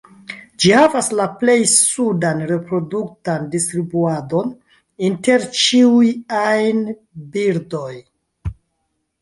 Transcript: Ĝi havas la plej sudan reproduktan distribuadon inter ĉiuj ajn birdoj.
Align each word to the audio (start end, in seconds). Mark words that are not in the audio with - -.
Ĝi 0.63 0.69
havas 0.75 1.09
la 1.17 1.25
plej 1.41 1.57
sudan 1.71 2.41
reproduktan 2.51 3.45
distribuadon 3.57 4.49
inter 5.11 5.47
ĉiuj 5.65 6.11
ajn 6.41 6.83
birdoj. 7.37 7.95